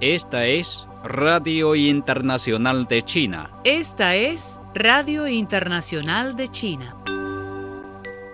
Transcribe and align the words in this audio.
Esta 0.00 0.46
es 0.46 0.86
Radio 1.04 1.74
Internacional 1.74 2.86
de 2.86 3.02
China. 3.02 3.50
Esta 3.64 4.16
es 4.16 4.58
Radio 4.74 5.28
Internacional 5.28 6.34
de 6.34 6.48
China. 6.48 6.96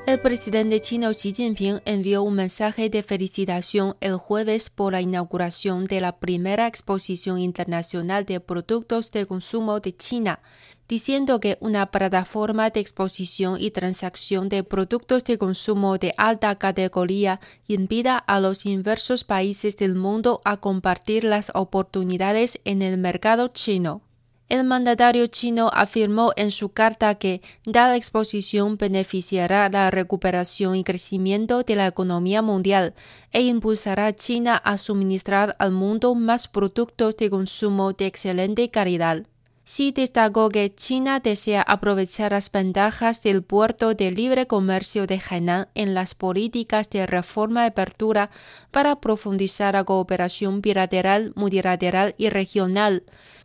El 0.06 0.20
presidente 0.20 0.80
chino 0.80 1.10
Xi 1.10 1.32
Jinping 1.32 1.80
envió 1.84 2.22
un 2.22 2.34
mensaje 2.34 2.88
de 2.88 3.02
felicitación 3.02 3.96
el 4.00 4.14
jueves 4.14 4.70
por 4.70 4.92
la 4.92 5.00
inauguración 5.02 5.84
de 5.84 6.00
la 6.00 6.18
primera 6.18 6.68
exposición 6.68 7.38
internacional 7.38 8.24
de 8.24 8.38
productos 8.38 9.10
de 9.10 9.26
consumo 9.26 9.80
de 9.80 9.96
China, 9.96 10.40
diciendo 10.88 11.38
que 11.38 11.58
una 11.60 11.90
plataforma 11.90 12.70
de 12.70 12.80
exposición 12.80 13.56
y 13.60 13.70
transacción 13.70 14.48
de 14.48 14.64
productos 14.64 15.22
de 15.24 15.36
consumo 15.36 15.98
de 15.98 16.14
alta 16.16 16.54
categoría 16.56 17.40
invita 17.66 18.16
a 18.16 18.40
los 18.40 18.64
diversos 18.64 19.24
países 19.24 19.76
del 19.76 19.94
mundo 19.94 20.40
a 20.44 20.56
compartir 20.56 21.24
las 21.24 21.52
oportunidades 21.54 22.58
en 22.64 22.82
el 22.82 22.96
mercado 22.96 23.48
chino. 23.48 24.02
El 24.48 24.64
mandatario 24.64 25.26
chino 25.26 25.70
afirmó 25.74 26.32
en 26.36 26.50
su 26.50 26.70
carta 26.70 27.16
que 27.16 27.42
tal 27.70 27.94
exposición 27.94 28.78
beneficiará 28.78 29.68
la 29.68 29.90
recuperación 29.90 30.74
y 30.74 30.84
crecimiento 30.84 31.64
de 31.64 31.76
la 31.76 31.86
economía 31.86 32.40
mundial 32.40 32.94
e 33.30 33.42
impulsará 33.42 34.06
a 34.06 34.16
China 34.16 34.56
a 34.56 34.78
suministrar 34.78 35.54
al 35.58 35.72
mundo 35.72 36.14
más 36.14 36.48
productos 36.48 37.18
de 37.18 37.28
consumo 37.28 37.92
de 37.92 38.06
excelente 38.06 38.70
calidad. 38.70 39.26
Xi 39.68 39.92
destacó 39.92 40.48
que 40.48 40.74
China 40.74 41.20
desea 41.20 41.60
aprovechar 41.60 42.32
las 42.32 42.50
ventajas 42.50 43.22
del 43.22 43.42
puerto 43.42 43.92
de 43.92 44.10
libre 44.10 44.46
comercio 44.46 45.06
de 45.06 45.20
Hainan 45.20 45.68
en 45.74 45.92
las 45.92 46.14
políticas 46.14 46.88
de 46.88 47.04
reforma 47.04 47.64
y 47.64 47.66
apertura 47.66 48.30
para 48.70 48.98
profundizar 48.98 49.74
la 49.74 49.84
cooperación 49.84 50.62
bilateral, 50.62 51.32
multilateral 51.36 52.14
y 52.16 52.30
regional 52.30 53.02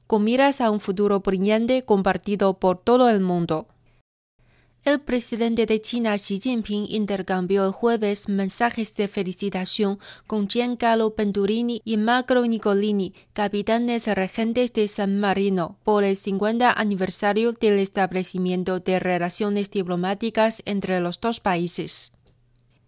con 0.07 0.23
miras 0.23 0.61
a 0.61 0.71
un 0.71 0.79
futuro 0.79 1.19
brillante 1.19 1.83
compartido 1.83 2.53
por 2.57 2.77
todo 2.77 3.09
el 3.09 3.19
mundo. 3.19 3.67
El 4.85 4.99
presidente 4.99 5.65
de 5.65 5.79
China 5.79 6.13
Xi 6.17 6.41
Jinping 6.41 6.87
intercambió 6.89 7.65
el 7.65 7.71
jueves 7.71 8.27
mensajes 8.27 8.93
de 8.95 9.07
felicitación 9.07 9.97
con 10.27 10.49
Giancarlo 10.49 11.13
Venturini 11.17 11.81
y 11.85 11.95
Macro 11.95 12.45
Nicolini, 12.45 13.13
capitanes 13.31 14.07
regentes 14.07 14.73
de 14.73 14.89
San 14.89 15.21
Marino, 15.21 15.77
por 15.83 16.03
el 16.03 16.17
50 16.17 16.69
aniversario 16.69 17.53
del 17.53 17.79
establecimiento 17.79 18.81
de 18.81 18.99
relaciones 18.99 19.71
diplomáticas 19.71 20.61
entre 20.65 20.99
los 20.99 21.21
dos 21.21 21.39
países. 21.39 22.11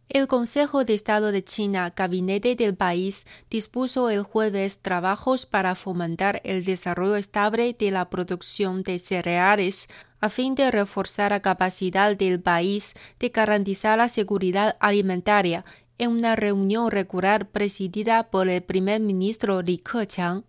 El 0.07 0.27
Consejo 0.27 0.85
de 0.85 0.93
Estado 0.93 1.31
de 1.31 1.43
China, 1.43 1.91
gabinete 1.95 2.55
del 2.55 2.75
país, 2.75 3.25
dispuso 3.49 4.11
el 4.11 4.21
jueves 4.21 4.77
trabajos 4.77 5.47
para 5.47 5.73
fomentar 5.73 6.41
el 6.43 6.63
desarrollo 6.63 7.15
estable 7.15 7.75
de 7.77 7.89
la 7.89 8.09
producción 8.09 8.83
de 8.83 8.99
cereales 8.99 9.89
a 10.25 10.29
fin 10.29 10.55
de 10.55 10.71
reforzar 10.71 11.31
la 11.31 11.39
capacidad 11.39 12.17
del 12.17 12.41
país 12.41 12.95
de 13.19 13.29
garantizar 13.29 13.99
la 13.99 14.09
seguridad 14.09 14.75
alimentaria 14.79 15.63
en 15.99 16.09
una 16.09 16.35
reunión 16.35 16.89
regular 16.89 17.47
presidida 17.49 18.31
por 18.31 18.49
el 18.49 18.63
primer 18.63 19.01
ministro 19.01 19.61
Li 19.61 19.77
Keqiang. 19.77 20.43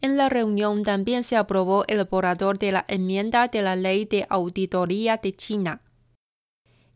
En 0.00 0.16
la 0.16 0.28
reunión 0.28 0.82
también 0.82 1.22
se 1.22 1.36
aprobó 1.36 1.84
el 1.86 2.04
borrador 2.04 2.58
de 2.58 2.72
la 2.72 2.84
enmienda 2.88 3.46
de 3.46 3.62
la 3.62 3.76
Ley 3.76 4.06
de 4.06 4.26
Auditoría 4.28 5.18
de 5.18 5.32
China. 5.32 5.80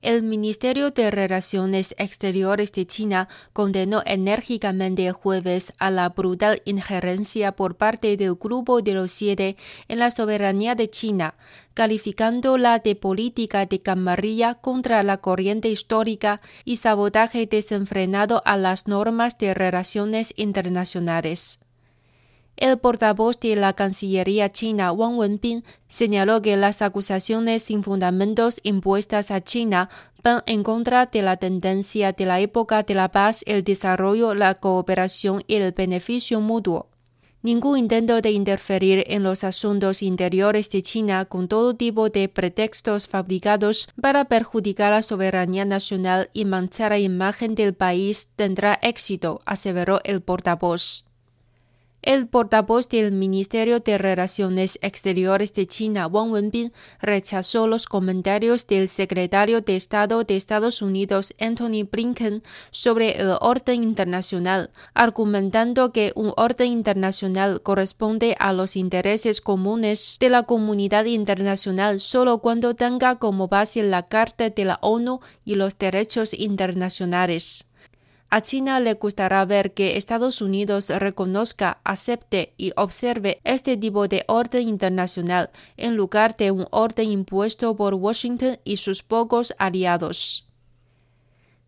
El 0.03 0.23
Ministerio 0.23 0.91
de 0.91 1.11
Relaciones 1.11 1.95
Exteriores 1.99 2.71
de 2.73 2.87
China 2.87 3.29
condenó 3.53 4.03
enérgicamente 4.05 5.07
el 5.07 5.13
jueves 5.13 5.73
a 5.79 5.91
la 5.91 6.11
brutal 6.11 6.61
injerencia 6.67 7.53
por 7.53 7.77
parte 7.77 8.17
del 8.17 8.35
Grupo 8.35 8.83
de 8.83 8.93
los 8.93 9.11
Siete 9.11 9.57
en 9.89 9.99
la 9.99 10.11
soberanía 10.11 10.75
de 10.75 10.89
China, 10.89 11.35
calificándola 11.75 12.79
de 12.79 12.95
política 12.95 13.65
de 13.65 13.81
camarilla 13.81 14.55
contra 14.55 15.03
la 15.03 15.17
corriente 15.17 15.71
histórica 15.71 16.41
y 16.65 16.77
sabotaje 16.77 17.47
desenfrenado 17.47 18.43
a 18.45 18.57
las 18.57 18.87
normas 18.87 19.39
de 19.39 19.55
relaciones 19.55 20.35
internacionales. 20.37 21.61
El 22.57 22.79
portavoz 22.79 23.39
de 23.39 23.55
la 23.55 23.75
Cancillería 23.75 24.51
china, 24.51 24.91
Wang 24.91 25.19
Wenbin, 25.19 25.63
señaló 25.89 26.41
que 26.41 26.57
las 26.57 26.81
acusaciones 26.81 27.65
sin 27.65 27.83
fundamentos 27.83 28.61
impuestas 28.63 29.31
a 29.31 29.43
China 29.43 29.91
van 30.23 30.43
en 30.47 30.63
contra 30.63 31.05
de 31.05 31.21
la 31.21 31.37
tendencia 31.37 32.13
de 32.13 32.25
la 32.25 32.41
época 32.41 32.83
de 32.83 32.95
la 32.95 33.11
paz, 33.11 33.43
el 33.47 33.63
desarrollo, 33.63 34.35
la 34.35 34.55
cooperación 34.55 35.45
y 35.47 35.57
el 35.57 35.73
beneficio 35.73 36.41
mutuo. 36.41 36.89
Ningún 37.43 37.79
intento 37.79 38.23
de 38.23 38.31
interferir 38.31 39.05
en 39.07 39.23
los 39.23 39.45
asuntos 39.45 40.03
interiores 40.03 40.71
de 40.71 40.83
China 40.83 41.27
con 41.27 41.49
todo 41.49 41.77
tipo 41.77 42.09
de 42.09 42.29
pretextos 42.29 43.07
fabricados 43.07 43.89
para 44.01 44.25
perjudicar 44.25 44.91
la 44.91 45.03
soberanía 45.03 45.67
nacional 45.67 46.31
y 46.33 46.47
manchar 46.47 46.93
la 46.93 46.99
imagen 46.99 47.55
del 47.55 47.75
país 47.75 48.31
tendrá 48.35 48.79
éxito, 48.83 49.41
aseveró 49.45 50.01
el 50.05 50.23
portavoz. 50.23 51.06
El 52.07 52.29
portavoz 52.29 52.89
del 52.89 53.11
Ministerio 53.11 53.81
de 53.81 53.99
Relaciones 53.99 54.79
Exteriores 54.81 55.53
de 55.55 55.67
China, 55.67 56.07
Wang 56.07 56.31
Wenbin, 56.31 56.73
rechazó 57.03 57.67
los 57.67 57.87
comentarios 57.87 58.69
del 58.69 58.89
secretario 58.89 59.61
de 59.61 59.75
Estado 59.75 60.23
de 60.23 60.37
Estados 60.37 60.83
Unidos, 60.83 61.35
Anthony 61.41 61.83
Blinken, 61.91 62.45
sobre 62.71 63.21
el 63.21 63.37
orden 63.41 63.83
internacional, 63.83 64.71
argumentando 64.95 65.91
que 65.91 66.13
un 66.15 66.33
orden 66.37 66.71
internacional 66.71 67.61
corresponde 67.61 68.37
a 68.39 68.53
los 68.53 68.77
intereses 68.77 69.41
comunes 69.41 70.17
de 70.21 70.31
la 70.31 70.45
comunidad 70.45 71.07
internacional 71.07 71.99
solo 71.99 72.39
cuando 72.39 72.77
tenga 72.77 73.17
como 73.17 73.49
base 73.49 73.83
la 73.83 74.07
Carta 74.07 74.49
de 74.49 74.65
la 74.65 74.79
ONU 74.81 75.19
y 75.45 75.57
los 75.57 75.77
derechos 75.77 76.35
internacionales. 76.35 77.66
A 78.37 78.43
China 78.43 78.81
le 78.81 78.93
gustará 78.93 79.47
ver 79.47 79.73
que 79.73 79.97
Estados 79.97 80.43
Unidos 80.43 80.91
reconozca, 80.91 81.81
acepte 81.85 82.53
y 82.59 82.75
observe 82.77 83.41
este 83.45 83.79
tipo 83.79 84.09
de 84.09 84.27
orden 84.29 84.69
internacional 84.69 85.49
en 85.79 85.97
lugar 85.97 86.37
de 86.37 86.51
un 86.51 86.67
orden 86.71 87.11
impuesto 87.11 87.75
por 87.75 87.95
Washington 87.95 88.59
y 88.63 88.77
sus 88.77 89.03
pocos 89.03 89.55
aliados. 89.57 90.46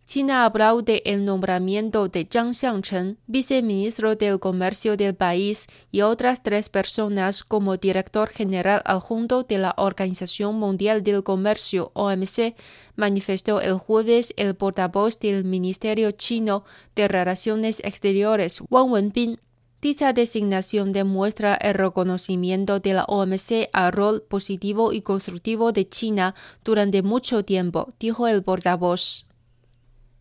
China 0.09 0.47
aplaude 0.47 1.03
el 1.05 1.27
nombramiento 1.27 2.09
de 2.09 2.25
Zhang 2.25 2.55
Xiangchen, 2.55 3.19
viceministro 3.27 4.17
del 4.17 4.41
Comercio 4.41 4.97
del 4.97 5.15
país, 5.15 5.67
y 5.93 6.01
otras 6.01 6.43
tres 6.43 6.71
personas 6.71 7.45
como 7.45 7.77
director 7.77 8.31
general 8.31 8.81
adjunto 8.87 9.43
de 9.43 9.59
la 9.59 9.75
Organización 9.77 10.55
Mundial 10.55 11.03
del 11.03 11.23
Comercio 11.23 11.91
OMC, 11.93 12.57
manifestó 12.97 13.61
el 13.61 13.75
jueves 13.75 14.33
el 14.39 14.55
portavoz 14.55 15.21
del 15.21 15.45
Ministerio 15.45 16.11
chino 16.13 16.65
de 16.97 17.07
Relaciones 17.07 17.81
Exteriores, 17.85 18.63
Wang 18.71 18.91
Wenbin. 18.91 19.39
Dicha 19.83 20.15
designación 20.15 20.93
demuestra 20.93 21.55
el 21.57 21.75
reconocimiento 21.75 22.81
de 22.81 22.95
la 22.95 23.05
OMC 23.05 23.69
al 23.75 23.93
rol 23.93 24.23
positivo 24.23 24.95
y 24.95 25.03
constructivo 25.03 25.73
de 25.73 25.87
China 25.87 26.35
durante 26.65 27.03
mucho 27.03 27.45
tiempo, 27.45 27.93
dijo 28.01 28.27
el 28.27 28.43
portavoz. 28.43 29.28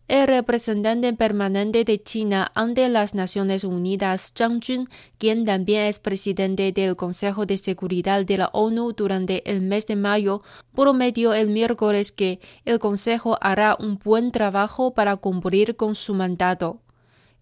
El 0.08 0.26
representante 0.26 1.12
permanente 1.12 1.84
de 1.84 2.02
China 2.02 2.50
ante 2.54 2.88
las 2.88 3.14
Naciones 3.14 3.62
Unidas, 3.62 4.32
Zhang 4.34 4.62
Jun, 4.66 4.88
quien 5.18 5.44
también 5.44 5.82
es 5.82 5.98
presidente 5.98 6.72
del 6.72 6.96
Consejo 6.96 7.44
de 7.44 7.58
Seguridad 7.58 8.24
de 8.24 8.38
la 8.38 8.48
ONU 8.54 8.94
durante 8.94 9.48
el 9.50 9.60
mes 9.60 9.86
de 9.86 9.96
mayo, 9.96 10.40
prometió 10.74 11.34
el 11.34 11.48
miércoles 11.48 12.10
que 12.10 12.40
el 12.64 12.78
Consejo 12.78 13.36
hará 13.42 13.76
un 13.78 13.98
buen 13.98 14.32
trabajo 14.32 14.94
para 14.94 15.16
cumplir 15.16 15.76
con 15.76 15.94
su 15.94 16.14
mandato. 16.14 16.80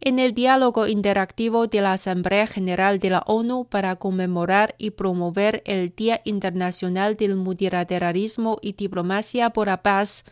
En 0.00 0.18
el 0.18 0.34
diálogo 0.34 0.88
interactivo 0.88 1.68
de 1.68 1.82
la 1.82 1.92
Asamblea 1.92 2.48
General 2.48 2.98
de 2.98 3.10
la 3.10 3.22
ONU 3.28 3.66
para 3.66 3.94
conmemorar 3.94 4.74
y 4.76 4.90
promover 4.90 5.62
el 5.66 5.94
Día 5.94 6.20
Internacional 6.24 7.16
del 7.16 7.36
Multilateralismo 7.36 8.58
y 8.60 8.72
Diplomacia 8.72 9.50
por 9.50 9.68
la 9.68 9.84
Paz, 9.84 10.24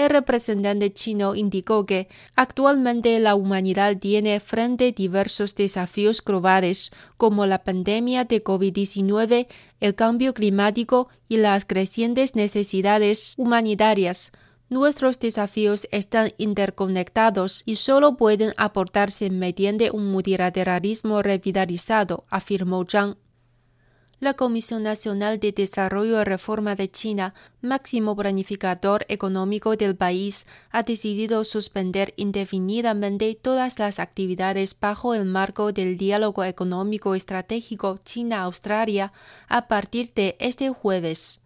el 0.00 0.10
representante 0.10 0.92
chino 0.92 1.34
indicó 1.34 1.84
que 1.84 2.08
actualmente 2.34 3.20
la 3.20 3.34
humanidad 3.34 3.98
tiene 3.98 4.40
frente 4.40 4.92
diversos 4.92 5.54
desafíos 5.54 6.24
globales 6.24 6.90
como 7.16 7.44
la 7.44 7.62
pandemia 7.64 8.24
de 8.24 8.42
COVID-19, 8.42 9.46
el 9.80 9.94
cambio 9.94 10.32
climático 10.32 11.08
y 11.28 11.36
las 11.36 11.64
crecientes 11.66 12.34
necesidades 12.34 13.34
humanitarias. 13.36 14.32
Nuestros 14.70 15.18
desafíos 15.18 15.86
están 15.90 16.32
interconectados 16.38 17.62
y 17.66 17.76
solo 17.76 18.16
pueden 18.16 18.54
aportarse 18.56 19.28
mediante 19.28 19.90
un 19.90 20.10
multilateralismo 20.10 21.22
revitalizado, 21.22 22.24
afirmó 22.30 22.86
Zhang. 22.88 23.16
La 24.20 24.34
Comisión 24.34 24.82
Nacional 24.82 25.40
de 25.40 25.50
Desarrollo 25.52 26.20
y 26.20 26.24
Reforma 26.24 26.74
de 26.76 26.90
China, 26.90 27.34
máximo 27.62 28.14
planificador 28.14 29.06
económico 29.08 29.76
del 29.76 29.96
país, 29.96 30.46
ha 30.70 30.82
decidido 30.82 31.42
suspender 31.44 32.12
indefinidamente 32.16 33.34
todas 33.34 33.78
las 33.78 33.98
actividades 33.98 34.78
bajo 34.78 35.14
el 35.14 35.24
marco 35.24 35.72
del 35.72 35.96
diálogo 35.96 36.44
económico 36.44 37.14
estratégico 37.14 37.98
China-Australia 38.04 39.12
a 39.48 39.68
partir 39.68 40.12
de 40.14 40.36
este 40.38 40.68
jueves. 40.68 41.40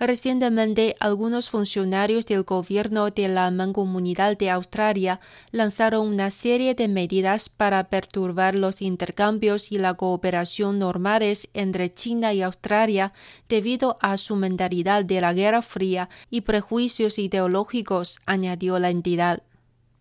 Recientemente, 0.00 0.94
algunos 1.00 1.50
funcionarios 1.50 2.24
del 2.24 2.44
gobierno 2.44 3.10
de 3.10 3.26
la 3.26 3.50
Mancomunidad 3.50 4.38
de 4.38 4.48
Australia 4.48 5.18
lanzaron 5.50 6.06
una 6.06 6.30
serie 6.30 6.76
de 6.76 6.86
medidas 6.86 7.48
para 7.48 7.82
perturbar 7.88 8.54
los 8.54 8.80
intercambios 8.80 9.72
y 9.72 9.78
la 9.78 9.94
cooperación 9.94 10.78
normales 10.78 11.48
entre 11.52 11.92
China 11.92 12.32
y 12.32 12.42
Australia 12.42 13.12
debido 13.48 13.98
a 14.00 14.18
su 14.18 14.36
mentalidad 14.36 15.04
de 15.04 15.20
la 15.20 15.32
Guerra 15.32 15.62
Fría 15.62 16.08
y 16.30 16.42
prejuicios 16.42 17.18
ideológicos, 17.18 18.20
añadió 18.24 18.78
la 18.78 18.90
entidad. 18.90 19.42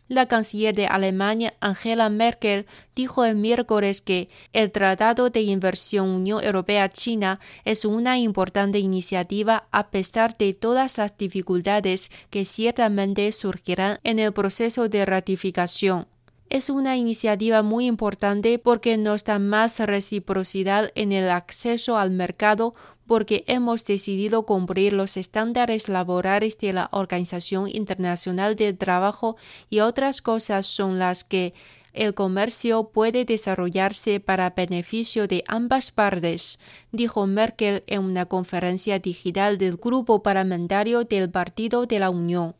La 0.07 0.25
canciller 0.25 0.73
de 0.73 0.87
Alemania, 0.87 1.53
Angela 1.59 2.09
Merkel, 2.09 2.65
dijo 2.95 3.25
el 3.25 3.35
miércoles 3.35 4.01
que 4.01 4.29
el 4.53 4.71
Tratado 4.71 5.29
de 5.29 5.41
Inversión 5.41 6.07
Unión 6.09 6.41
Europea-China 6.41 7.41
es 7.65 7.83
una 7.83 8.17
importante 8.17 8.79
iniciativa 8.79 9.67
a 9.71 9.89
pesar 9.89 10.37
de 10.37 10.53
todas 10.53 10.97
las 10.97 11.17
dificultades 11.17 12.09
que 12.29 12.45
ciertamente 12.45 13.29
surgirán 13.33 13.99
en 14.03 14.19
el 14.19 14.31
proceso 14.31 14.87
de 14.87 15.05
ratificación. 15.05 16.07
Es 16.49 16.69
una 16.69 16.95
iniciativa 16.95 17.61
muy 17.61 17.87
importante 17.87 18.57
porque 18.57 18.97
nos 18.97 19.25
da 19.25 19.37
más 19.37 19.77
reciprocidad 19.79 20.91
en 20.95 21.11
el 21.11 21.29
acceso 21.29 21.97
al 21.97 22.11
mercado 22.11 22.73
porque 23.07 23.43
hemos 23.47 23.85
decidido 23.85 24.45
cumplir 24.45 24.93
los 24.93 25.17
estándares 25.17 25.89
laborales 25.89 26.57
de 26.59 26.73
la 26.73 26.89
Organización 26.91 27.69
Internacional 27.69 28.55
del 28.55 28.77
Trabajo 28.77 29.37
y 29.69 29.79
otras 29.79 30.21
cosas 30.21 30.65
son 30.65 30.99
las 30.99 31.23
que 31.23 31.53
el 31.93 32.13
comercio 32.13 32.89
puede 32.89 33.25
desarrollarse 33.25 34.19
para 34.19 34.51
beneficio 34.51 35.27
de 35.27 35.43
ambas 35.47 35.91
partes, 35.91 36.59
dijo 36.91 37.25
Merkel 37.25 37.83
en 37.87 38.03
una 38.03 38.27
conferencia 38.27 38.99
digital 38.99 39.57
del 39.57 39.77
Grupo 39.77 40.21
Parlamentario 40.21 41.05
del 41.05 41.31
Partido 41.31 41.87
de 41.87 41.99
la 41.99 42.11
Unión. 42.11 42.55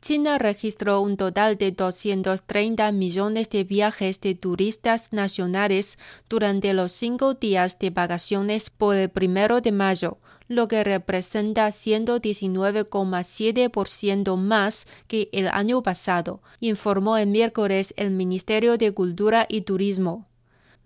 China 0.00 0.38
registró 0.38 1.00
un 1.00 1.16
total 1.16 1.56
de 1.56 1.72
230 1.72 2.92
millones 2.92 3.50
de 3.50 3.64
viajes 3.64 4.20
de 4.20 4.34
turistas 4.34 5.12
nacionales 5.12 5.98
durante 6.28 6.74
los 6.74 6.92
cinco 6.92 7.34
días 7.34 7.78
de 7.78 7.90
vacaciones 7.90 8.70
por 8.70 8.94
el 8.94 9.08
primero 9.08 9.60
de 9.60 9.72
mayo, 9.72 10.18
lo 10.48 10.68
que 10.68 10.84
representa 10.84 11.66
119,7% 11.68 14.36
más 14.36 14.86
que 15.08 15.28
el 15.32 15.48
año 15.48 15.82
pasado, 15.82 16.40
informó 16.60 17.16
el 17.16 17.26
miércoles 17.26 17.92
el 17.96 18.12
Ministerio 18.12 18.78
de 18.78 18.92
Cultura 18.92 19.46
y 19.48 19.62
Turismo 19.62 20.28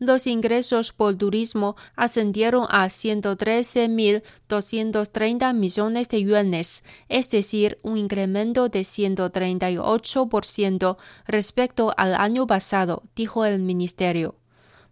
los 0.00 0.26
ingresos 0.26 0.91
por 0.93 1.14
turismo 1.14 1.76
ascendieron 1.94 2.67
a 2.69 2.88
113.230 2.88 5.55
millones 5.55 6.08
de 6.08 6.25
yuanes, 6.25 6.82
es 7.08 7.31
decir, 7.31 7.79
un 7.82 7.97
incremento 7.97 8.69
de 8.69 8.81
138% 8.81 10.97
respecto 11.26 11.94
al 11.97 12.17
año 12.17 12.49
pasado, 12.49 13.05
dijo 13.14 13.44
el 13.44 13.61
ministerio. 13.61 14.39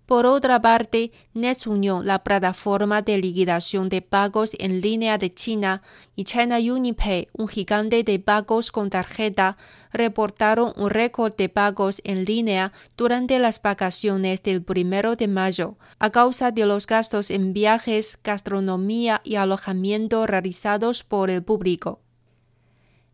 Por 0.09 0.25
otra 0.25 0.59
parte, 0.63 1.13
NetsUnion, 1.35 2.07
la 2.07 2.25
plataforma 2.25 3.03
de 3.03 3.19
liquidación 3.19 3.91
de 3.91 4.01
pagos 4.01 4.53
en 4.59 4.81
línea 4.81 5.19
de 5.19 5.35
China, 5.35 5.83
y 6.17 6.25
China 6.25 6.57
UniPay, 6.57 7.29
un 7.35 7.47
gigante 7.47 8.03
de 8.05 8.19
pagos 8.19 8.73
con 8.73 8.89
tarjeta, 8.89 9.59
reportaron 9.93 10.73
un 10.77 10.89
récord 10.89 11.37
de 11.37 11.51
pagos 11.51 12.01
en 12.05 12.25
línea 12.25 12.73
durante 12.97 13.39
las 13.39 13.61
vacaciones 13.61 14.43
del 14.43 14.63
primero 14.63 15.15
de 15.15 15.29
mayo, 15.29 15.77
a 15.99 16.09
causa 16.09 16.53
de 16.53 16.65
los 16.65 16.87
gastos 16.87 17.31
en 17.31 17.53
viajes, 17.53 18.19
gastronomía 18.25 19.21
y 19.25 19.35
alojamiento 19.35 20.27
realizados 20.27 21.05
por 21.05 21.29
el 21.29 21.43
público. 21.43 22.01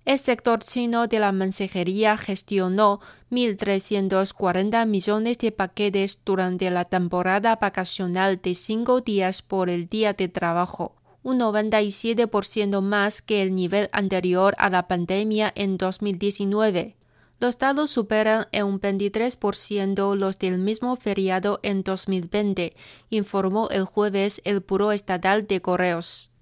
El 0.04 0.18
sector 0.18 0.58
chino 0.58 1.06
de 1.06 1.18
la 1.18 1.32
mensajería 1.32 2.18
gestionó 2.18 3.00
1.340 3.30 4.86
millones 4.86 5.38
de 5.38 5.50
paquetes 5.50 6.20
durante 6.26 6.70
la 6.70 6.84
temporada 6.84 7.56
vacacional 7.56 8.38
de 8.42 8.54
cinco 8.54 9.00
días 9.00 9.40
por 9.40 9.70
el 9.70 9.88
día 9.88 10.12
de 10.12 10.28
trabajo, 10.28 10.94
un 11.22 11.40
97% 11.40 12.82
más 12.82 13.22
que 13.22 13.40
el 13.40 13.54
nivel 13.54 13.88
anterior 13.92 14.54
a 14.58 14.68
la 14.68 14.88
pandemia 14.88 15.50
en 15.54 15.78
2019. 15.78 16.96
Los 17.40 17.58
datos 17.58 17.90
superan 17.90 18.46
en 18.52 18.66
un 18.66 18.80
23% 18.80 20.16
los 20.16 20.38
del 20.38 20.58
mismo 20.58 20.96
feriado 20.96 21.60
en 21.62 21.82
2020, 21.82 22.76
informó 23.08 23.70
el 23.70 23.84
jueves 23.84 24.42
el 24.44 24.60
Buró 24.60 24.92
Estatal 24.92 25.46
de 25.46 25.62
Correos. 25.62 26.33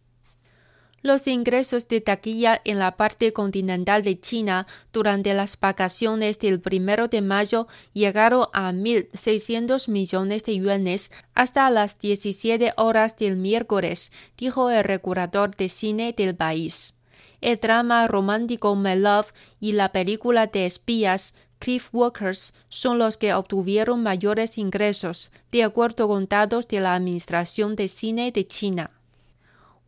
Los 1.03 1.27
ingresos 1.27 1.89
de 1.89 2.01
taquilla 2.01 2.61
en 2.65 2.79
la 2.79 2.97
parte 2.97 3.33
continental 3.33 4.05
de 4.05 4.21
China 4.21 4.69
durante 4.93 5.35
las 5.35 5.59
vacaciones 5.59 6.39
del 6.39 6.61
primero 6.61 7.09
de 7.09 7.21
mayo 7.23 7.67
llegaron 7.93 8.47
a 8.53 8.73
1.600 8.73 9.89
millones 9.89 10.45
de 10.45 10.57
yuanes 10.57 11.11
hasta 11.35 11.69
las 11.71 11.99
17 11.99 12.75
horas 12.77 13.17
del 13.17 13.37
miércoles, 13.37 14.13
dijo 14.39 14.71
el 14.71 14.85
regulador 14.85 15.57
de 15.57 15.69
cine 15.69 16.15
del 16.17 16.37
país. 16.37 16.97
El 17.41 17.57
drama 17.57 18.07
romántico 18.07 18.77
My 18.77 18.95
Love 18.95 19.33
y 19.59 19.73
la 19.73 19.91
película 19.91 20.47
de 20.47 20.67
espías 20.67 21.35
Cliff 21.59 21.89
Walkers 21.93 22.55
son 22.69 23.01
los 23.01 23.17
que 23.17 23.35
obtuvieron 23.35 24.05
mayores 24.05 24.57
ingresos, 24.57 25.33
de 25.51 25.65
acuerdo 25.65 26.07
con 26.07 26.29
datos 26.29 26.69
de 26.69 26.81
la 26.81 26.95
Administración 26.95 27.75
de 27.75 27.89
Cine 27.89 28.31
de 28.31 28.47
China. 28.47 28.93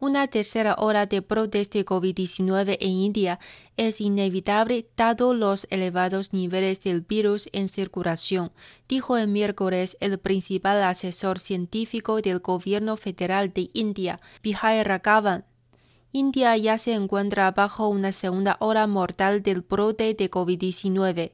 Una 0.00 0.26
tercera 0.26 0.75
hora 0.79 1.06
de 1.06 1.23
protesta 1.23 1.79
de 1.79 1.85
COVID-19 1.85 2.76
en 2.81 2.91
India 2.91 3.38
es 3.76 4.00
inevitable 4.00 4.87
dado 4.96 5.34
los 5.34 5.67
elevados 5.70 6.32
niveles 6.32 6.82
del 6.82 7.01
virus 7.01 7.48
en 7.53 7.69
circulación, 7.69 8.53
dijo 8.89 9.17
el 9.17 9.29
miércoles 9.29 9.96
el 10.01 10.19
principal 10.19 10.82
asesor 10.82 11.39
científico 11.39 12.20
del 12.20 12.41
gobierno 12.41 12.96
federal 12.96 13.53
de 13.53 13.70
India, 13.72 14.20
Vijay 14.43 14.82
Raghavan. 14.82 15.44
India 16.13 16.56
ya 16.56 16.77
se 16.77 16.93
encuentra 16.94 17.51
bajo 17.53 17.89
una 17.89 18.13
segunda 18.13 18.56
hora 18.60 18.86
mortal 18.86 19.43
del 19.43 19.63
brote 19.63 20.15
de 20.15 20.31
COVID-19. 20.31 21.32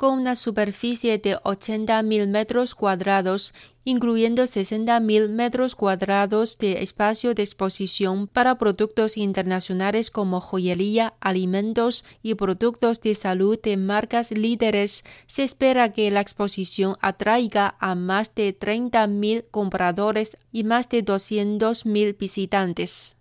Con 0.00 0.18
una 0.18 0.34
superficie 0.34 1.18
de 1.18 1.36
80.000 1.36 2.26
metros 2.26 2.74
cuadrados, 2.74 3.52
incluyendo 3.84 4.44
60.000 4.44 5.28
metros 5.28 5.74
cuadrados 5.74 6.56
de 6.56 6.82
espacio 6.82 7.34
de 7.34 7.42
exposición 7.42 8.26
para 8.26 8.56
productos 8.56 9.18
internacionales 9.18 10.10
como 10.10 10.40
joyería, 10.40 11.12
alimentos 11.20 12.06
y 12.22 12.34
productos 12.34 13.02
de 13.02 13.14
salud 13.14 13.60
de 13.60 13.76
marcas 13.76 14.30
líderes. 14.30 15.04
Se 15.26 15.42
espera 15.42 15.92
que 15.92 16.10
la 16.10 16.22
exposición 16.22 16.96
atraiga 17.02 17.76
a 17.78 17.94
más 17.94 18.34
de 18.34 18.58
30.000 18.58 19.44
compradores 19.50 20.38
y 20.50 20.64
más 20.64 20.88
de 20.88 21.04
200.000 21.04 22.16
visitantes. 22.16 23.19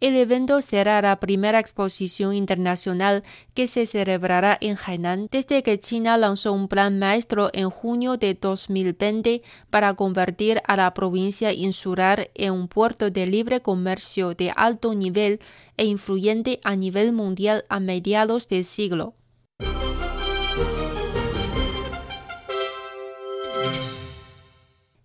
El 0.00 0.16
evento 0.16 0.62
será 0.62 1.02
la 1.02 1.20
primera 1.20 1.60
exposición 1.60 2.32
internacional 2.34 3.22
que 3.52 3.66
se 3.66 3.84
celebrará 3.84 4.56
en 4.62 4.78
Hainan 4.78 5.28
desde 5.30 5.62
que 5.62 5.78
China 5.78 6.16
lanzó 6.16 6.54
un 6.54 6.68
plan 6.68 6.98
maestro 6.98 7.50
en 7.52 7.68
junio 7.68 8.16
de 8.16 8.32
2020 8.32 9.42
para 9.68 9.92
convertir 9.92 10.62
a 10.66 10.76
la 10.76 10.94
provincia 10.94 11.52
insular 11.52 12.30
en 12.34 12.54
un 12.54 12.68
puerto 12.68 13.10
de 13.10 13.26
libre 13.26 13.60
comercio 13.60 14.32
de 14.34 14.50
alto 14.56 14.94
nivel 14.94 15.38
e 15.76 15.84
influyente 15.84 16.60
a 16.64 16.76
nivel 16.76 17.12
mundial 17.12 17.66
a 17.68 17.78
mediados 17.78 18.48
del 18.48 18.64
siglo. 18.64 19.19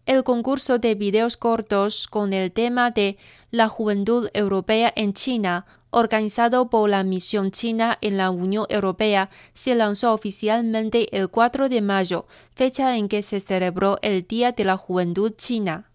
El 0.06 0.24
concurso 0.24 0.78
de 0.78 0.96
videos 0.96 1.38
cortos 1.38 2.08
con 2.08 2.34
el 2.34 2.52
tema 2.52 2.92
de 2.92 3.18
la 3.52 3.68
juventud 3.68 4.30
europea 4.34 4.94
en 4.96 5.14
China, 5.14 5.66
organizado 5.90 6.70
por 6.70 6.90
la 6.90 7.04
misión 7.04 7.52
china 7.52 7.98
en 8.02 8.18
la 8.18 8.30
Unión 8.30 8.66
Europea, 8.70 9.30
se 9.54 9.76
lanzó 9.76 10.14
oficialmente 10.14 11.08
el 11.18 11.30
4 11.30 11.70
de 11.70 11.82
mayo, 11.82 12.26
fecha 12.54 12.98
en 12.98 13.08
que 13.08 13.24
se 13.24 13.40
celebró 13.40 13.98
el 14.02 14.28
Día 14.28 14.52
de 14.52 14.66
la 14.66 14.78
Juventud 14.78 15.34
China. 15.38 15.90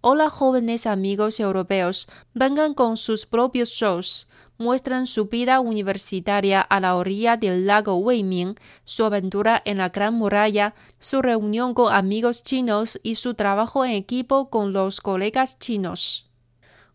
Hola 0.00 0.30
jóvenes 0.30 0.86
amigos 0.86 1.40
europeos, 1.40 2.08
vengan 2.34 2.74
con 2.74 2.96
sus 2.96 3.26
propios 3.26 3.70
shows 3.70 4.28
muestran 4.58 5.06
su 5.06 5.26
vida 5.26 5.60
universitaria 5.60 6.60
a 6.60 6.80
la 6.80 6.96
orilla 6.96 7.36
del 7.36 7.66
lago 7.66 7.96
Weiming, 7.96 8.56
su 8.84 9.04
aventura 9.04 9.60
en 9.64 9.78
la 9.78 9.88
Gran 9.88 10.14
Muralla, 10.14 10.74
su 10.98 11.22
reunión 11.22 11.74
con 11.74 11.92
amigos 11.92 12.42
chinos 12.42 13.00
y 13.02 13.16
su 13.16 13.34
trabajo 13.34 13.84
en 13.84 13.92
equipo 13.92 14.50
con 14.50 14.72
los 14.72 15.00
colegas 15.00 15.58
chinos. 15.58 16.30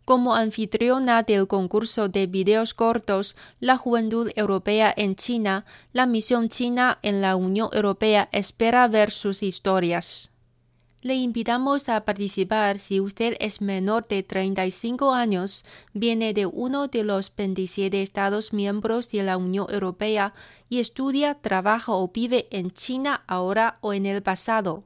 Como 0.05 0.33
anfitriona 0.33 1.21
del 1.21 1.47
concurso 1.47 2.09
de 2.09 2.25
videos 2.25 2.73
cortos 2.73 3.37
La 3.59 3.77
Juventud 3.77 4.31
Europea 4.35 4.91
en 4.97 5.15
China, 5.15 5.65
la 5.93 6.07
misión 6.07 6.49
china 6.49 6.97
en 7.03 7.21
la 7.21 7.35
Unión 7.35 7.69
Europea 7.73 8.27
espera 8.31 8.87
ver 8.87 9.11
sus 9.11 9.43
historias. 9.43 10.33
Le 11.01 11.15
invitamos 11.15 11.87
a 11.87 12.03
participar 12.03 12.77
si 12.77 12.99
usted 12.99 13.37
es 13.39 13.61
menor 13.61 14.05
de 14.07 14.21
35 14.21 15.13
años, 15.13 15.63
viene 15.93 16.33
de 16.33 16.45
uno 16.45 16.89
de 16.89 17.05
los 17.05 17.33
27 17.33 18.01
Estados 18.01 18.51
miembros 18.51 19.09
de 19.09 19.23
la 19.23 19.37
Unión 19.37 19.67
Europea 19.69 20.33
y 20.67 20.79
estudia, 20.79 21.35
trabaja 21.35 21.93
o 21.93 22.09
vive 22.09 22.47
en 22.51 22.71
China 22.71 23.23
ahora 23.27 23.77
o 23.79 23.93
en 23.93 24.05
el 24.05 24.21
pasado. 24.21 24.83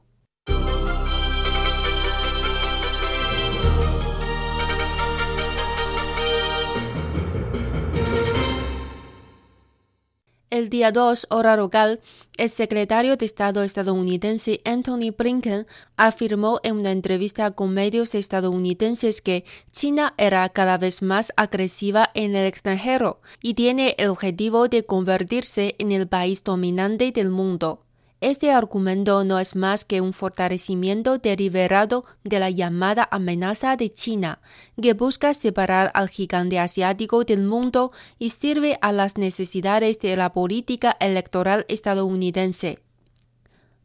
El 10.54 10.68
día 10.68 10.92
2, 10.92 11.26
hora 11.30 11.56
local, 11.56 12.00
el 12.36 12.48
secretario 12.48 13.16
de 13.16 13.26
Estado 13.26 13.64
estadounidense 13.64 14.60
Anthony 14.64 15.10
Blinken 15.10 15.66
afirmó 15.96 16.60
en 16.62 16.76
una 16.76 16.92
entrevista 16.92 17.50
con 17.50 17.74
medios 17.74 18.14
estadounidenses 18.14 19.20
que 19.20 19.44
China 19.72 20.14
era 20.16 20.48
cada 20.50 20.78
vez 20.78 21.02
más 21.02 21.32
agresiva 21.36 22.08
en 22.14 22.36
el 22.36 22.46
extranjero 22.46 23.20
y 23.42 23.54
tiene 23.54 23.96
el 23.98 24.10
objetivo 24.10 24.68
de 24.68 24.86
convertirse 24.86 25.74
en 25.80 25.90
el 25.90 26.06
país 26.06 26.44
dominante 26.44 27.10
del 27.10 27.30
mundo. 27.30 27.80
Este 28.26 28.52
argumento 28.52 29.22
no 29.22 29.38
es 29.38 29.54
más 29.54 29.84
que 29.84 30.00
un 30.00 30.14
fortalecimiento 30.14 31.18
deliberado 31.18 32.06
de 32.22 32.40
la 32.40 32.48
llamada 32.48 33.06
amenaza 33.10 33.76
de 33.76 33.92
China, 33.92 34.40
que 34.80 34.94
busca 34.94 35.34
separar 35.34 35.90
al 35.92 36.08
gigante 36.08 36.58
asiático 36.58 37.24
del 37.24 37.42
mundo 37.42 37.92
y 38.18 38.30
sirve 38.30 38.78
a 38.80 38.92
las 38.92 39.18
necesidades 39.18 39.98
de 39.98 40.16
la 40.16 40.32
política 40.32 40.96
electoral 41.00 41.66
estadounidense. 41.68 42.78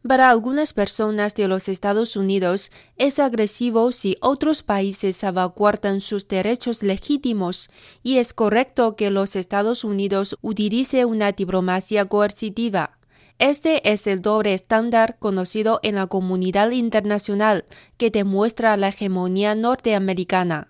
Para 0.08 0.30
algunas 0.30 0.72
personas 0.72 1.36
de 1.36 1.50
los 1.50 1.68
Estados 1.68 2.16
Unidos 2.16 2.72
es 2.96 3.20
agresivo 3.20 3.92
si 3.92 4.16
otros 4.22 4.64
países 4.64 5.18
salvaguardan 5.18 6.00
sus 6.00 6.30
derechos 6.30 6.82
legítimos 6.82 7.70
y 8.04 8.20
es 8.20 8.34
correcto 8.34 8.96
que 8.96 9.12
los 9.12 9.36
Estados 9.36 9.84
Unidos 9.84 10.38
utilice 10.42 11.04
una 11.04 11.34
diplomacia 11.34 12.06
coercitiva. 12.06 12.99
Este 13.40 13.90
es 13.90 14.06
el 14.06 14.22
doble 14.22 14.54
estándar 14.54 15.16
conocido 15.18 15.80
en 15.82 15.96
la 15.96 16.08
comunidad 16.08 16.72
internacional 16.72 17.64
que 17.96 18.12
demuestra 18.12 18.76
la 18.76 18.90
hegemonía 18.90 19.56
norteamericana. 19.56 20.68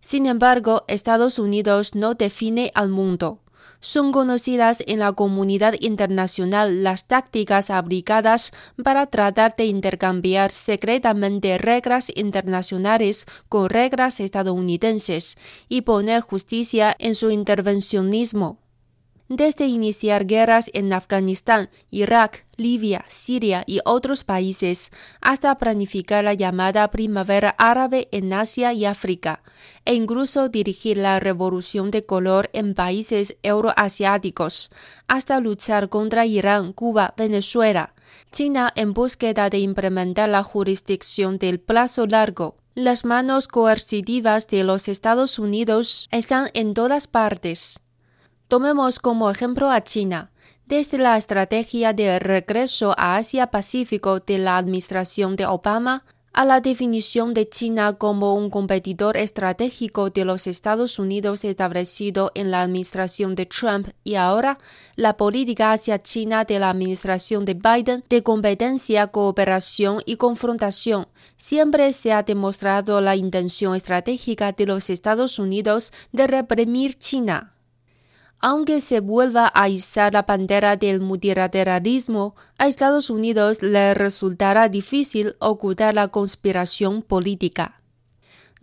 Sin 0.00 0.24
embargo, 0.24 0.84
Estados 0.88 1.38
Unidos 1.38 1.94
no 1.94 2.14
define 2.14 2.72
al 2.74 2.88
mundo. 2.88 3.40
Son 3.80 4.10
conocidas 4.10 4.82
en 4.86 5.00
la 5.00 5.12
comunidad 5.12 5.74
internacional 5.80 6.82
las 6.82 7.06
tácticas 7.06 7.68
aplicadas 7.68 8.52
para 8.82 9.04
tratar 9.06 9.54
de 9.54 9.66
intercambiar 9.66 10.52
secretamente 10.52 11.58
reglas 11.58 12.10
internacionales 12.14 13.26
con 13.50 13.68
reglas 13.68 14.20
estadounidenses 14.20 15.36
y 15.68 15.82
poner 15.82 16.22
justicia 16.22 16.96
en 16.98 17.14
su 17.14 17.30
intervencionismo 17.30 18.59
desde 19.30 19.66
iniciar 19.66 20.26
guerras 20.26 20.72
en 20.74 20.92
Afganistán, 20.92 21.70
Irak, 21.88 22.46
Libia, 22.56 23.04
Siria 23.08 23.62
y 23.64 23.78
otros 23.84 24.24
países, 24.24 24.90
hasta 25.20 25.56
planificar 25.56 26.24
la 26.24 26.34
llamada 26.34 26.90
primavera 26.90 27.54
árabe 27.56 28.08
en 28.10 28.32
Asia 28.32 28.72
y 28.72 28.84
África, 28.84 29.44
e 29.84 29.94
incluso 29.94 30.48
dirigir 30.48 30.96
la 30.96 31.20
revolución 31.20 31.92
de 31.92 32.02
color 32.02 32.50
en 32.52 32.74
países 32.74 33.36
euroasiáticos, 33.44 34.72
hasta 35.06 35.38
luchar 35.38 35.88
contra 35.88 36.26
Irán, 36.26 36.72
Cuba, 36.72 37.14
Venezuela. 37.16 37.94
China 38.32 38.72
en 38.74 38.94
búsqueda 38.94 39.48
de 39.48 39.60
implementar 39.60 40.28
la 40.28 40.42
jurisdicción 40.42 41.38
del 41.38 41.60
plazo 41.60 42.08
largo. 42.08 42.56
Las 42.74 43.04
manos 43.04 43.46
coercitivas 43.46 44.48
de 44.48 44.64
los 44.64 44.88
Estados 44.88 45.38
Unidos 45.38 46.08
están 46.10 46.50
en 46.54 46.74
todas 46.74 47.06
partes. 47.06 47.80
Tomemos 48.50 48.98
como 48.98 49.30
ejemplo 49.30 49.70
a 49.70 49.80
China. 49.84 50.32
Desde 50.66 50.98
la 50.98 51.16
estrategia 51.16 51.92
de 51.92 52.18
regreso 52.18 52.96
a 52.98 53.14
Asia-Pacífico 53.14 54.18
de 54.18 54.38
la 54.38 54.58
administración 54.58 55.36
de 55.36 55.46
Obama 55.46 56.02
a 56.32 56.44
la 56.44 56.60
definición 56.60 57.32
de 57.32 57.48
China 57.48 57.92
como 57.92 58.34
un 58.34 58.50
competidor 58.50 59.16
estratégico 59.16 60.10
de 60.10 60.24
los 60.24 60.48
Estados 60.48 60.98
Unidos 60.98 61.44
establecido 61.44 62.32
en 62.34 62.50
la 62.50 62.62
administración 62.62 63.36
de 63.36 63.46
Trump 63.46 63.90
y 64.02 64.16
ahora 64.16 64.58
la 64.96 65.16
política 65.16 65.70
hacia 65.70 66.02
China 66.02 66.44
de 66.44 66.58
la 66.58 66.70
administración 66.70 67.44
de 67.44 67.54
Biden 67.54 68.02
de 68.08 68.24
competencia, 68.24 69.06
cooperación 69.06 70.02
y 70.06 70.16
confrontación, 70.16 71.06
siempre 71.36 71.92
se 71.92 72.12
ha 72.12 72.24
demostrado 72.24 73.00
la 73.00 73.14
intención 73.14 73.76
estratégica 73.76 74.50
de 74.50 74.66
los 74.66 74.90
Estados 74.90 75.38
Unidos 75.38 75.92
de 76.10 76.26
reprimir 76.26 76.98
China. 76.98 77.54
Aunque 78.42 78.80
se 78.80 79.00
vuelva 79.00 79.52
a 79.54 79.68
izar 79.68 80.14
la 80.14 80.22
bandera 80.22 80.76
del 80.76 81.00
multilateralismo, 81.00 82.34
a 82.56 82.68
Estados 82.68 83.10
Unidos 83.10 83.62
le 83.62 83.92
resultará 83.92 84.70
difícil 84.70 85.36
ocultar 85.40 85.94
la 85.94 86.08
conspiración 86.08 87.02
política. 87.02 87.82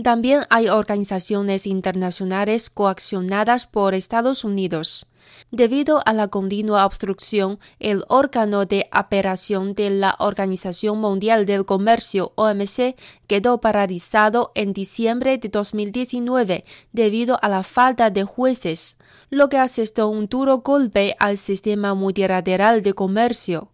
También 0.02 0.42
hay 0.50 0.68
organizaciones 0.68 1.68
internacionales 1.68 2.70
coaccionadas 2.70 3.68
por 3.68 3.94
Estados 3.94 4.44
Unidos. 4.44 5.08
Debido 5.52 6.02
a 6.06 6.12
la 6.12 6.28
continua 6.28 6.86
obstrucción, 6.86 7.58
el 7.80 8.04
órgano 8.10 8.66
de 8.66 8.90
operación 8.94 9.76
de 9.76 9.90
la 9.90 10.14
Organización 10.20 11.00
Mundial 11.00 11.46
del 11.46 11.66
Comercio 11.66 12.34
OMC 12.36 12.98
quedó 13.28 13.62
paralizado 13.62 14.52
en 14.56 14.74
diciembre 14.74 15.38
de 15.38 15.48
2019 15.48 16.66
debido 16.92 17.40
a 17.42 17.48
la 17.48 17.64
falta 17.64 18.10
de 18.10 18.26
jueces, 18.26 18.98
lo 19.30 19.48
que 19.48 19.58
asestó 19.58 20.10
un 20.10 20.28
duro 20.28 20.58
golpe 20.58 21.16
al 21.18 21.38
sistema 21.38 21.94
multilateral 21.94 22.82
de 22.82 22.94
comercio. 22.94 23.72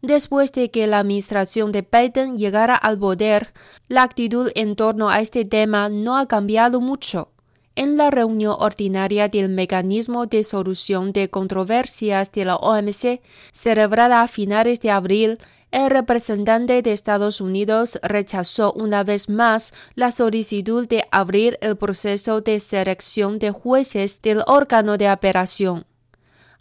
Después 0.00 0.50
de 0.52 0.70
que 0.70 0.86
la 0.86 1.00
administración 1.00 1.72
de 1.72 1.82
Biden 1.82 2.38
llegara 2.38 2.74
al 2.74 2.98
poder, 2.98 3.52
la 3.86 4.02
actitud 4.02 4.50
en 4.54 4.76
torno 4.76 5.10
a 5.10 5.20
este 5.20 5.44
tema 5.44 5.90
no 5.90 6.16
ha 6.16 6.26
cambiado 6.26 6.80
mucho. 6.80 7.31
En 7.74 7.96
la 7.96 8.10
reunión 8.10 8.54
ordinaria 8.58 9.28
del 9.28 9.48
Mecanismo 9.48 10.26
de 10.26 10.44
Solución 10.44 11.12
de 11.12 11.30
Controversias 11.30 12.30
de 12.30 12.44
la 12.44 12.56
OMC, 12.56 13.22
celebrada 13.52 14.20
a 14.20 14.28
finales 14.28 14.80
de 14.80 14.90
abril, 14.90 15.38
el 15.70 15.88
representante 15.88 16.82
de 16.82 16.92
Estados 16.92 17.40
Unidos 17.40 17.98
rechazó 18.02 18.74
una 18.74 19.04
vez 19.04 19.30
más 19.30 19.72
la 19.94 20.12
solicitud 20.12 20.86
de 20.86 21.06
abrir 21.10 21.56
el 21.62 21.78
proceso 21.78 22.42
de 22.42 22.60
selección 22.60 23.38
de 23.38 23.52
jueces 23.52 24.20
del 24.20 24.42
órgano 24.46 24.98
de 24.98 25.08
apelación. 25.08 25.86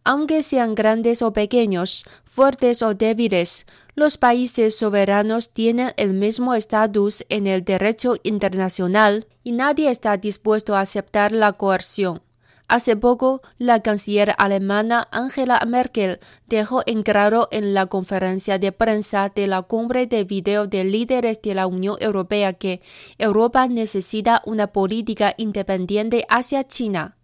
Aunque 0.05 0.41
sean 0.43 0.75
grandes 0.75 1.21
o 1.21 1.33
pequeños, 1.33 2.05
fuertes 2.23 2.81
o 2.81 2.93
débiles, 2.93 3.65
los 3.95 4.17
países 4.17 4.77
soberanos 4.77 5.53
tienen 5.53 5.91
el 5.97 6.13
mismo 6.13 6.53
estatus 6.53 7.25
en 7.29 7.47
el 7.47 7.63
derecho 7.63 8.15
internacional 8.23 9.27
y 9.43 9.51
nadie 9.51 9.89
está 9.89 10.17
dispuesto 10.17 10.75
a 10.75 10.81
aceptar 10.81 11.31
la 11.31 11.53
coerción. 11.53 12.21
Hace 12.69 12.95
poco, 12.95 13.41
la 13.57 13.81
canciller 13.81 14.33
alemana 14.37 15.09
Angela 15.11 15.61
Merkel 15.67 16.19
dejó 16.47 16.83
en 16.85 17.03
claro 17.03 17.49
en 17.51 17.73
la 17.73 17.87
conferencia 17.87 18.59
de 18.59 18.71
prensa 18.71 19.27
de 19.27 19.47
la 19.47 19.63
cumbre 19.63 20.07
de 20.07 20.23
video 20.23 20.67
de 20.67 20.85
líderes 20.85 21.41
de 21.41 21.53
la 21.53 21.67
Unión 21.67 21.97
Europea 21.99 22.53
que 22.53 22.81
Europa 23.17 23.67
necesita 23.67 24.41
una 24.45 24.67
política 24.67 25.33
independiente 25.35 26.25
hacia 26.29 26.65
China. 26.65 27.17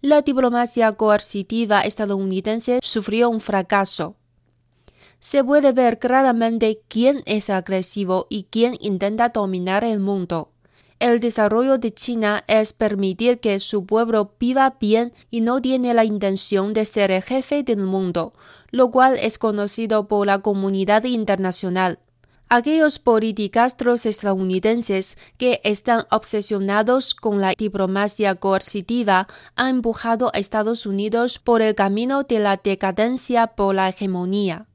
La 0.00 0.22
diplomacia 0.22 0.92
coercitiva 0.92 1.82
estadounidense 1.82 2.80
sufrió 2.82 3.28
un 3.28 3.40
fracaso 3.40 4.16
se 5.20 5.42
puede 5.42 5.72
ver 5.72 5.98
claramente 5.98 6.80
quién 6.88 7.22
es 7.26 7.50
agresivo 7.50 8.26
y 8.28 8.44
quién 8.44 8.76
intenta 8.80 9.30
dominar 9.30 9.84
el 9.84 10.00
mundo. 10.00 10.50
El 10.98 11.20
desarrollo 11.20 11.76
de 11.76 11.92
China 11.92 12.42
es 12.48 12.72
permitir 12.72 13.38
que 13.38 13.60
su 13.60 13.84
pueblo 13.84 14.32
viva 14.40 14.76
bien 14.80 15.12
y 15.30 15.42
no 15.42 15.60
tiene 15.60 15.92
la 15.92 16.04
intención 16.04 16.72
de 16.72 16.86
ser 16.86 17.10
el 17.10 17.22
jefe 17.22 17.62
del 17.62 17.80
mundo, 17.80 18.32
lo 18.70 18.90
cual 18.90 19.18
es 19.20 19.36
conocido 19.36 20.08
por 20.08 20.26
la 20.26 20.38
comunidad 20.38 21.04
internacional. 21.04 21.98
Aquellos 22.48 22.98
politicastros 22.98 24.06
estadounidenses 24.06 25.18
que 25.36 25.60
están 25.64 26.06
obsesionados 26.10 27.14
con 27.14 27.40
la 27.40 27.52
diplomacia 27.58 28.36
coercitiva 28.36 29.26
han 29.54 29.68
empujado 29.68 30.30
a 30.32 30.38
Estados 30.38 30.86
Unidos 30.86 31.40
por 31.40 31.60
el 31.60 31.74
camino 31.74 32.22
de 32.22 32.38
la 32.38 32.56
decadencia 32.56 33.48
por 33.48 33.74
la 33.74 33.88
hegemonía. 33.90 34.64